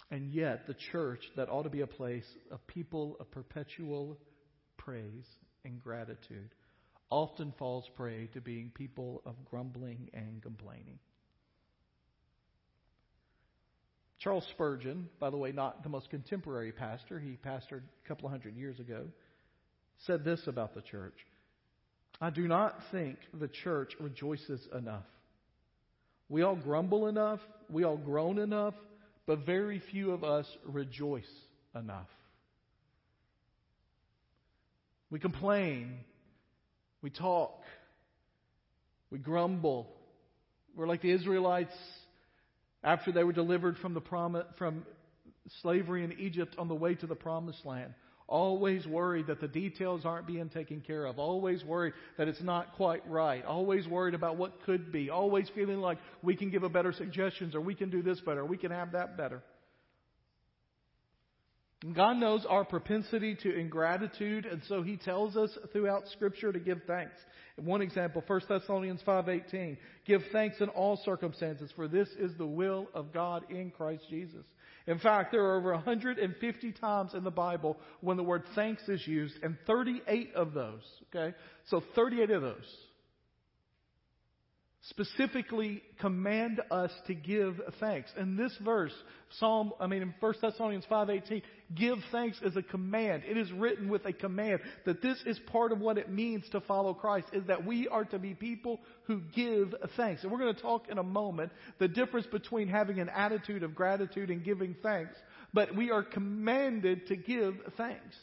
[0.09, 4.17] And yet, the church, that ought to be a place of people of perpetual
[4.77, 5.27] praise
[5.65, 6.49] and gratitude,
[7.11, 10.97] often falls prey to being people of grumbling and complaining.
[14.19, 18.31] Charles Spurgeon, by the way, not the most contemporary pastor, he pastored a couple of
[18.31, 19.05] hundred years ago,
[20.05, 21.15] said this about the church
[22.19, 25.05] I do not think the church rejoices enough.
[26.29, 28.73] We all grumble enough, we all groan enough,
[29.27, 31.29] but very few of us rejoice
[31.75, 32.07] enough.
[35.11, 35.99] We complain,
[37.01, 37.61] we talk,
[39.11, 39.87] we grumble.
[40.75, 41.75] We're like the Israelites
[42.83, 44.85] after they were delivered from, the prom- from
[45.61, 47.93] slavery in Egypt on the way to the promised land.
[48.27, 51.17] Always worried that the details aren't being taken care of.
[51.17, 53.45] Always worried that it's not quite right.
[53.45, 55.09] Always worried about what could be.
[55.09, 58.41] Always feeling like we can give a better suggestions or we can do this better,
[58.41, 59.41] or we can have that better.
[61.93, 66.81] God knows our propensity to ingratitude, and so He tells us throughout Scripture to give
[66.87, 67.15] thanks.
[67.55, 72.87] One example, 1 Thessalonians 5.18, give thanks in all circumstances, for this is the will
[72.93, 74.45] of God in Christ Jesus.
[74.87, 79.05] In fact, there are over 150 times in the Bible when the word thanks is
[79.05, 81.35] used, and 38 of those, okay?
[81.65, 82.75] So 38 of those
[84.89, 88.09] specifically command us to give thanks.
[88.17, 88.93] In this verse,
[89.39, 91.41] Psalm, I mean in 1 Thessalonians 5:18,
[91.75, 93.23] give thanks is a command.
[93.27, 96.61] It is written with a command that this is part of what it means to
[96.61, 100.23] follow Christ is that we are to be people who give thanks.
[100.23, 103.75] And we're going to talk in a moment the difference between having an attitude of
[103.75, 105.15] gratitude and giving thanks,
[105.53, 108.15] but we are commanded to give thanks.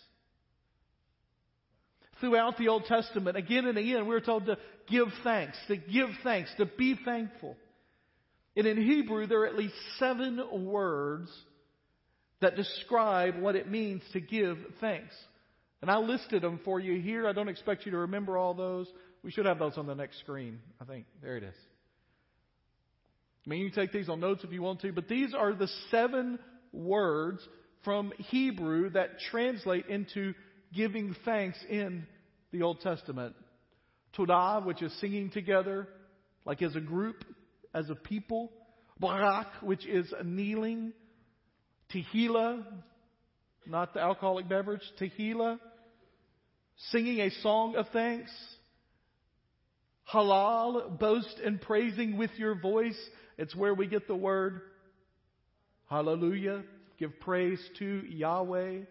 [2.25, 4.57] Throughout the Old Testament, again and again, we're told to
[4.89, 7.55] give thanks, to give thanks, to be thankful.
[8.57, 11.31] And in Hebrew, there are at least seven words
[12.41, 15.15] that describe what it means to give thanks.
[15.83, 17.29] And I listed them for you here.
[17.29, 18.89] I don't expect you to remember all those.
[19.23, 21.05] We should have those on the next screen, I think.
[21.21, 21.55] There it is.
[23.47, 25.53] I mean, you can take these on notes if you want to, but these are
[25.53, 26.39] the seven
[26.73, 27.47] words
[27.85, 30.33] from Hebrew that translate into
[30.73, 32.07] giving thanks in
[32.55, 33.35] the Old Testament.
[34.17, 35.89] Todah, which is singing together,
[36.47, 37.25] like as a group,
[37.75, 38.53] as a people.
[39.01, 40.93] Barak, which is kneeling.
[41.93, 42.65] Tehillah,
[43.67, 44.83] not the alcoholic beverage.
[45.01, 45.59] Tehillah,
[46.91, 48.31] singing a song of thanks.
[50.13, 52.99] Halal, boast and praising with your voice.
[53.37, 54.61] It's where we get the word
[55.91, 56.63] hallelujah.
[56.99, 58.83] Give praise to Yahweh.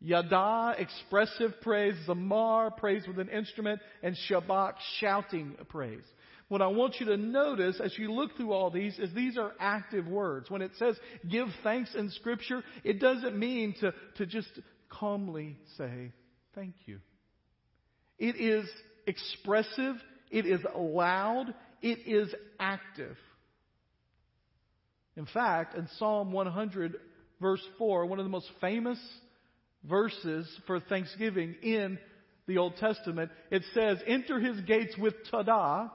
[0.00, 1.94] Yada, expressive praise.
[2.06, 3.80] Zamar, praise with an instrument.
[4.02, 6.04] And Shabach, shouting praise.
[6.48, 9.52] What I want you to notice as you look through all these is these are
[9.60, 10.50] active words.
[10.50, 10.96] When it says
[11.30, 14.48] give thanks in Scripture, it doesn't mean to, to just
[14.88, 16.12] calmly say
[16.56, 16.98] thank you.
[18.18, 18.68] It is
[19.06, 19.94] expressive.
[20.30, 21.54] It is loud.
[21.82, 23.16] It is active.
[25.16, 26.96] In fact, in Psalm 100,
[27.40, 28.98] verse 4, one of the most famous
[29.84, 31.98] verses for Thanksgiving in
[32.46, 35.90] the Old Testament, it says, Enter his gates with todah,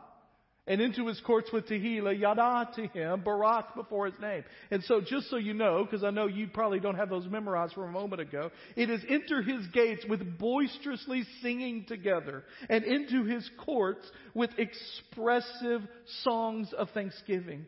[0.67, 4.43] and into his courts with Tehillah, Yada to him, Barak before his name.
[4.71, 7.73] And so, just so you know, because I know you probably don't have those memorized
[7.73, 13.25] from a moment ago, it is enter his gates with boisterously singing together, and into
[13.25, 15.81] his courts with expressive
[16.23, 17.65] songs of thanksgiving.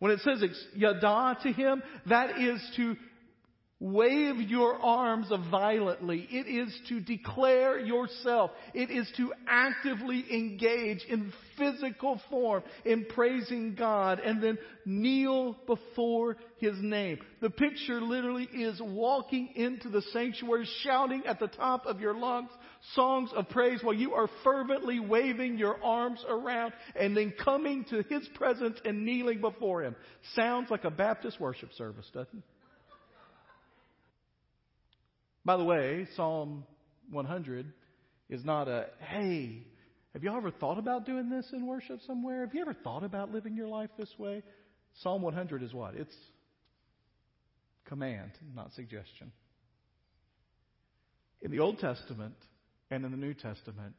[0.00, 2.96] When it says yada to him, that is to
[3.84, 6.26] wave your arms violently.
[6.30, 8.50] It is to declare yourself.
[8.72, 16.38] It is to actively engage in physical form in praising God and then kneel before
[16.58, 17.18] His name.
[17.42, 22.50] The picture literally is walking into the sanctuary, shouting at the top of your lungs
[22.94, 28.02] songs of praise while you are fervently waving your arms around and then coming to
[28.08, 29.94] His presence and kneeling before Him.
[30.34, 32.53] Sounds like a Baptist worship service, doesn't it?
[35.44, 36.64] By the way, Psalm
[37.10, 37.72] 100
[38.30, 39.66] is not a, hey,
[40.14, 42.40] have you ever thought about doing this in worship somewhere?
[42.40, 44.42] Have you ever thought about living your life this way?
[45.02, 45.94] Psalm 100 is what?
[45.94, 46.14] It's
[47.86, 49.32] command, not suggestion.
[51.42, 52.36] In the Old Testament
[52.90, 53.94] and in the New Testament,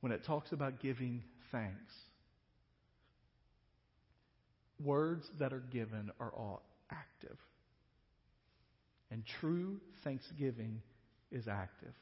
[0.00, 1.92] when it talks about giving thanks,
[4.82, 7.36] words that are given are all active.
[9.10, 10.82] And true thanksgiving
[11.30, 11.94] is active.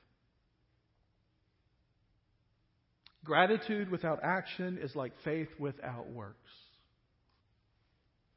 [3.25, 6.51] Gratitude without action is like faith without works.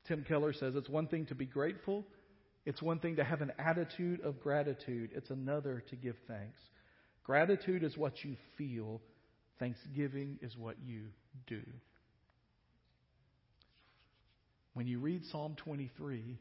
[0.08, 2.06] Tim Keller says it's one thing to be grateful,
[2.66, 6.60] it's one thing to have an attitude of gratitude, it's another to give thanks.
[7.26, 9.02] Gratitude is what you feel,
[9.60, 11.08] thanksgiving is what you
[11.46, 11.62] do.
[14.74, 16.38] When you read Psalm 23,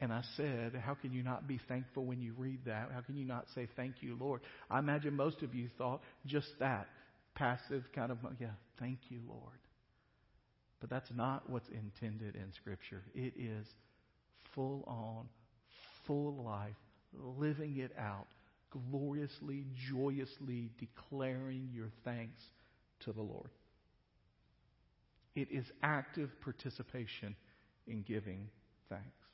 [0.00, 2.90] and I said, How can you not be thankful when you read that?
[2.92, 4.40] How can you not say, Thank you, Lord?
[4.70, 6.88] I imagine most of you thought just that
[7.34, 9.58] passive kind of, yeah, thank you, Lord.
[10.80, 13.02] But that's not what's intended in Scripture.
[13.14, 13.66] It is
[14.54, 15.28] full on,
[16.06, 16.74] full life,
[17.38, 18.26] living it out,
[18.70, 22.42] gloriously, joyously declaring your thanks
[23.00, 23.48] to the Lord.
[25.34, 27.34] It is active participation
[27.86, 28.48] in giving
[28.88, 29.25] thanks.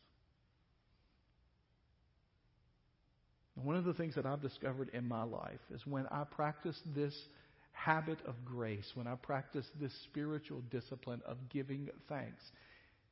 [3.55, 7.15] One of the things that I've discovered in my life is when I practice this
[7.73, 12.43] habit of grace, when I practice this spiritual discipline of giving thanks,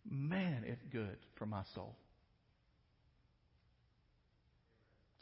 [0.08, 1.94] man, it's good for my soul.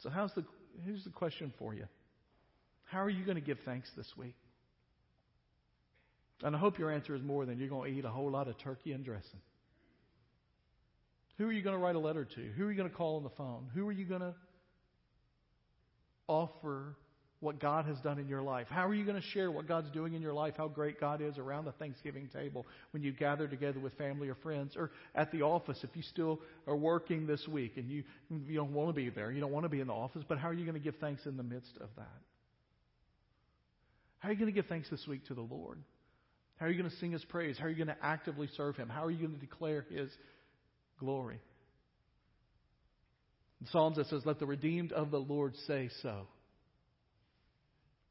[0.03, 0.45] So how's the
[0.85, 1.85] here's the question for you.
[2.85, 4.35] How are you going to give thanks this week?
[6.41, 8.47] And I hope your answer is more than you're going to eat a whole lot
[8.47, 9.41] of turkey and dressing.
[11.37, 12.41] Who are you going to write a letter to?
[12.57, 13.67] Who are you going to call on the phone?
[13.73, 14.33] Who are you going to
[16.29, 16.95] offer
[17.39, 18.67] what God has done in your life?
[18.69, 21.21] How are you going to share what God's doing in your life, how great God
[21.21, 25.31] is around the Thanksgiving table when you gather together with family or friends or at
[25.31, 28.93] the office if you still are working this week and you, you don't want to
[28.93, 30.77] be there, you don't want to be in the office, but how are you going
[30.77, 32.21] to give thanks in the midst of that?
[34.19, 35.79] How are you going to give thanks this week to the Lord?
[36.57, 37.57] How are you going to sing His praise?
[37.57, 38.89] How are you going to actively serve Him?
[38.89, 40.09] How are you going to declare His
[40.99, 41.39] glory?
[43.61, 46.27] In Psalms it says, Let the redeemed of the Lord say so.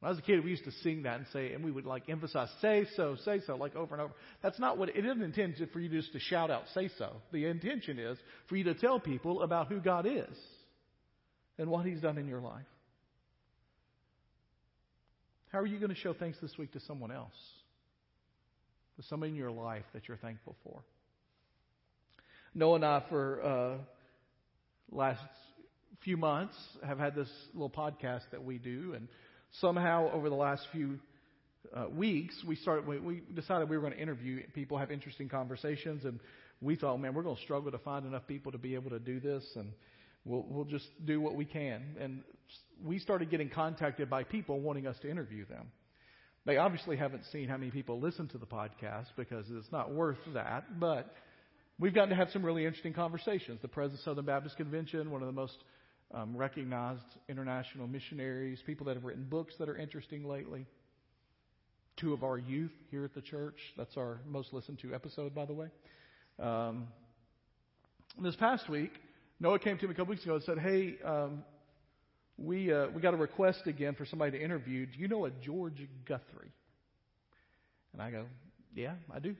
[0.00, 1.84] When I was a kid, we used to sing that and say, and we would
[1.84, 4.12] like emphasize, say so, say so, like over and over.
[4.42, 7.16] That's not what, it isn't intended for you just to shout out, say so.
[7.32, 8.16] The intention is
[8.48, 10.36] for you to tell people about who God is
[11.58, 12.62] and what He's done in your life.
[15.48, 17.32] How are you going to show thanks this week to someone else?
[18.98, 20.82] To somebody in your life that you're thankful for?
[22.54, 23.78] Noah and I, for uh,
[24.90, 25.22] last
[26.02, 29.08] few months, have had this little podcast that we do, and
[29.60, 30.98] somehow over the last few
[31.74, 32.86] uh, weeks, we started.
[32.86, 36.20] We, we decided we were going to interview people, have interesting conversations, and
[36.60, 38.98] we thought, man, we're going to struggle to find enough people to be able to
[38.98, 39.72] do this, and
[40.24, 41.82] we'll we'll just do what we can.
[42.00, 42.22] And
[42.84, 45.66] we started getting contacted by people wanting us to interview them.
[46.46, 50.18] They obviously haven't seen how many people listen to the podcast because it's not worth
[50.32, 51.12] that, but
[51.78, 53.60] we've gotten to have some really interesting conversations.
[53.62, 55.56] The President of Southern Baptist Convention, one of the most
[56.12, 60.66] um, recognized international missionaries, people that have written books that are interesting lately.
[61.96, 63.58] Two of our youth here at the church.
[63.76, 65.68] That's our most listened to episode, by the way.
[66.38, 66.88] Um,
[68.22, 68.92] this past week,
[69.40, 71.42] Noah came to me a couple weeks ago and said, "Hey, um,
[72.36, 74.86] we uh, we got a request again for somebody to interview.
[74.86, 76.52] Do you know a George Guthrie?"
[77.92, 78.26] And I go,
[78.74, 79.34] "Yeah, I do.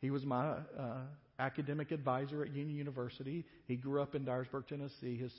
[0.00, 1.00] He was my uh,
[1.38, 3.44] academic advisor at Union University.
[3.66, 5.16] He grew up in Dyersburg, Tennessee.
[5.16, 5.32] His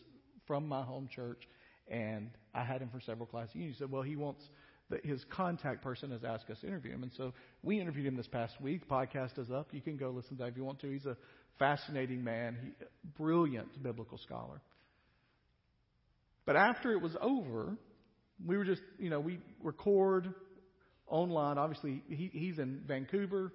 [0.48, 1.48] from my home church,
[1.89, 3.54] and I had him for several classes.
[3.54, 4.43] He said, well, he wants
[4.89, 8.16] that his contact person has asked us to interview him, and so we interviewed him
[8.16, 8.88] this past week.
[8.89, 9.68] Podcast is up.
[9.74, 10.89] You can go listen to that if you want to.
[10.89, 11.18] He's a
[11.60, 12.86] fascinating man, he,
[13.18, 14.62] brilliant biblical scholar.
[16.45, 17.76] But after it was over,
[18.45, 20.34] we were just, you know, we record
[21.08, 21.58] online.
[21.58, 23.52] Obviously, he, he's in Vancouver.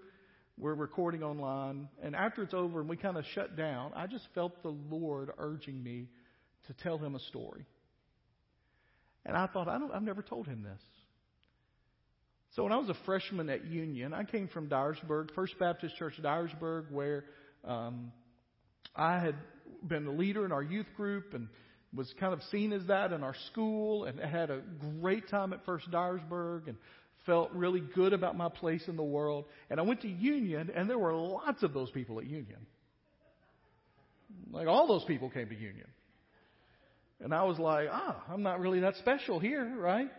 [0.63, 1.89] We're recording online.
[2.05, 5.33] And after it's over and we kind of shut down, I just felt the Lord
[5.37, 6.07] urging me
[6.69, 7.67] to tell him a story.
[9.27, 10.81] And I thought, I don't, I've never told him this.
[12.55, 16.15] So when I was a freshman at Union, I came from Dyersburg, First Baptist Church
[16.23, 17.25] Dyersburg, where
[17.65, 18.13] um,
[18.95, 19.35] I had
[19.85, 21.49] been a leader in our youth group and
[21.93, 24.61] was kind of seen as that in our school and had a
[25.01, 26.77] great time at First Dyersburg and
[27.27, 29.45] felt really good about my place in the world.
[29.71, 32.67] And I went to Union, and there were lots of those people at Union.
[34.51, 35.87] Like all those people came to Union.
[37.21, 40.11] And I was like, ah, I'm not really that special here, right?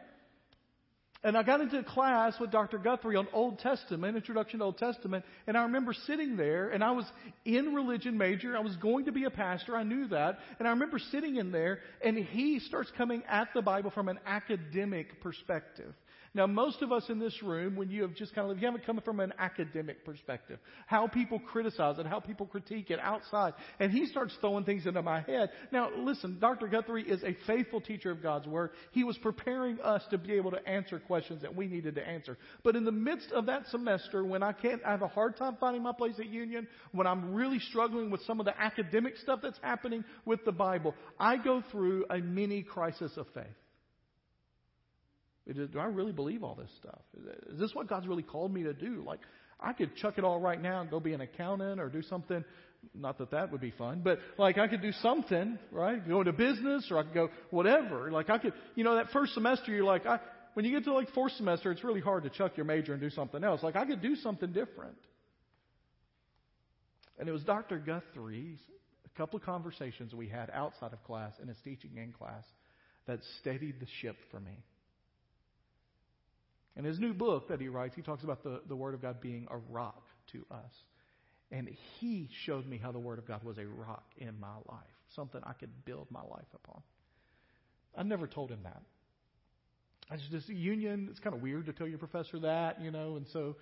[1.25, 2.77] And I got into a class with Dr.
[2.77, 6.91] Guthrie on Old Testament, Introduction to Old Testament, and I remember sitting there, and I
[6.91, 7.05] was
[7.45, 8.57] in religion major.
[8.57, 9.77] I was going to be a pastor.
[9.77, 10.39] I knew that.
[10.59, 14.19] And I remember sitting in there, and he starts coming at the Bible from an
[14.25, 15.93] academic perspective.
[16.35, 18.85] Now, most of us in this room, when you have just kind of, you haven't
[18.87, 20.57] come from an academic perspective,
[20.87, 25.03] how people criticize it, how people critique it outside, and he starts throwing things into
[25.03, 25.51] my head.
[25.71, 26.67] Now, listen, Dr.
[26.67, 28.71] Guthrie is a faithful teacher of God's Word.
[28.93, 32.35] He was preparing us to be able to answer questions that we needed to answer.
[32.63, 35.57] But in the midst of that semester, when I can't, I have a hard time
[35.59, 39.39] finding my place at Union, when I'm really struggling with some of the academic stuff
[39.43, 43.45] that's happening with the Bible, I go through a mini crisis of faith.
[45.51, 47.01] Do I really believe all this stuff?
[47.51, 49.03] Is this what God's really called me to do?
[49.05, 49.19] Like,
[49.59, 52.43] I could chuck it all right now and go be an accountant or do something.
[52.93, 56.05] Not that that would be fun, but like I could do something, right?
[56.05, 58.11] Go into business or I could go whatever.
[58.11, 60.19] Like I could, you know, that first semester you're like, I,
[60.53, 63.01] when you get to like fourth semester, it's really hard to chuck your major and
[63.01, 63.63] do something else.
[63.63, 64.97] Like I could do something different.
[67.17, 67.77] And it was Dr.
[67.79, 68.59] Guthrie's,
[69.05, 72.43] a couple of conversations we had outside of class and his teaching in class
[73.07, 74.63] that steadied the ship for me.
[76.75, 79.21] In his new book that he writes, he talks about the, the Word of God
[79.21, 80.71] being a rock to us.
[81.51, 81.69] And
[81.99, 84.83] he showed me how the Word of God was a rock in my life,
[85.15, 86.81] something I could build my life upon.
[87.95, 88.81] I never told him that.
[90.09, 93.15] I just, this union, it's kind of weird to tell your professor that, you know,
[93.17, 93.55] and so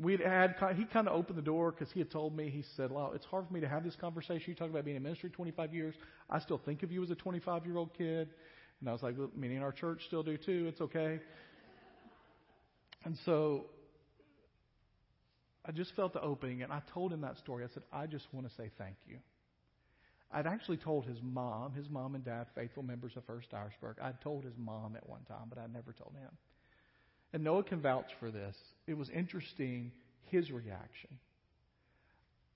[0.00, 2.90] we'd had, he kind of opened the door because he had told me, he said,
[2.90, 4.44] well, it's hard for me to have this conversation.
[4.48, 5.94] You talk about being in ministry 25 years.
[6.28, 8.28] I still think of you as a 25 year old kid.
[8.80, 10.66] And I was like, well, Many in our church still do too.
[10.68, 11.20] It's okay.
[13.06, 13.66] And so
[15.64, 17.64] I just felt the opening, and I told him that story.
[17.64, 19.18] I said, I just want to say thank you.
[20.32, 24.02] I'd actually told his mom, his mom and dad, faithful members of First Dyersburg.
[24.02, 26.30] I'd told his mom at one time, but I never told him.
[27.32, 28.56] And Noah can vouch for this.
[28.88, 29.92] It was interesting,
[30.24, 31.10] his reaction.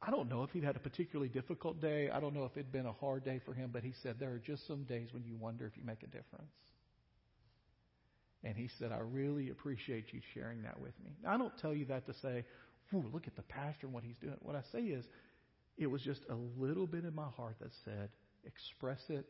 [0.03, 2.11] I don't know if he'd had a particularly difficult day.
[2.11, 4.32] I don't know if it'd been a hard day for him, but he said there
[4.32, 6.51] are just some days when you wonder if you make a difference.
[8.43, 11.11] And he said, I really appreciate you sharing that with me.
[11.22, 12.45] Now, I don't tell you that to say,
[12.93, 14.36] look at the pastor and what he's doing.
[14.41, 15.05] What I say is,
[15.76, 18.11] it was just a little bit in my heart that said,
[18.45, 19.26] express it,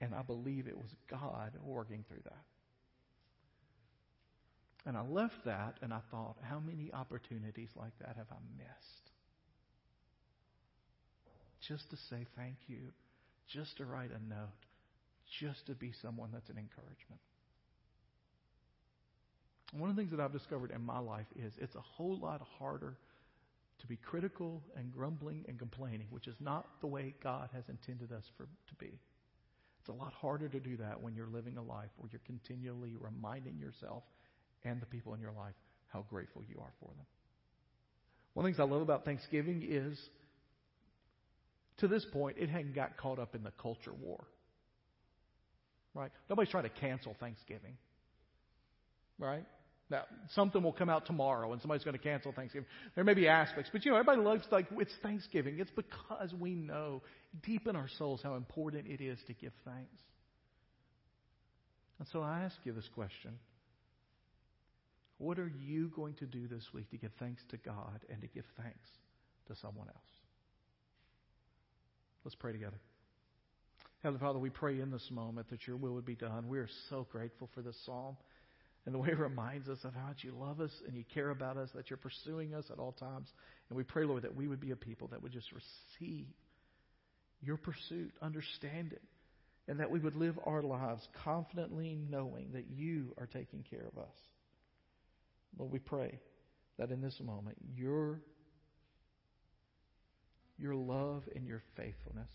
[0.00, 2.44] and I believe it was God working through that.
[4.86, 9.10] And I left that and I thought, how many opportunities like that have I missed?
[11.66, 12.92] Just to say thank you,
[13.48, 14.48] just to write a note,
[15.40, 17.20] just to be someone that's an encouragement.
[19.76, 22.40] One of the things that I've discovered in my life is it's a whole lot
[22.58, 22.96] harder
[23.80, 28.12] to be critical and grumbling and complaining, which is not the way God has intended
[28.12, 28.98] us for to be.
[29.80, 32.94] It's a lot harder to do that when you're living a life where you're continually
[32.98, 34.04] reminding yourself
[34.64, 35.54] and the people in your life
[35.88, 37.04] how grateful you are for them.
[38.34, 39.98] One of the things I love about Thanksgiving is,
[41.78, 44.24] to this point, it hadn't got caught up in the culture war.
[45.94, 46.10] Right?
[46.30, 47.76] Nobody's trying to cancel Thanksgiving.
[49.18, 49.44] Right?
[49.90, 50.04] Now,
[50.34, 52.66] something will come out tomorrow and somebody's going to cancel Thanksgiving.
[52.94, 55.58] There may be aspects, but you know, everybody loves like it's Thanksgiving.
[55.58, 57.02] It's because we know
[57.42, 60.02] deep in our souls how important it is to give thanks.
[61.98, 63.32] And so I ask you this question.
[65.18, 68.26] What are you going to do this week to give thanks to God and to
[68.26, 68.88] give thanks
[69.48, 69.98] to someone else?
[72.24, 72.78] Let's pray together.
[74.02, 76.48] Heavenly Father, we pray in this moment that your will would be done.
[76.48, 78.16] We are so grateful for this psalm
[78.86, 81.30] and the way it reminds us of how much you love us and you care
[81.30, 83.28] about us, that you're pursuing us at all times.
[83.68, 86.26] And we pray, Lord, that we would be a people that would just receive
[87.40, 89.02] your pursuit, understand it,
[89.68, 93.98] and that we would live our lives confidently knowing that you are taking care of
[93.98, 94.14] us.
[95.58, 96.18] Lord, we pray
[96.78, 98.20] that in this moment, your,
[100.58, 102.30] your love and your faithfulness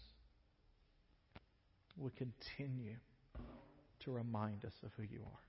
[1.98, 2.96] will continue
[4.06, 5.49] to remind us of who you are.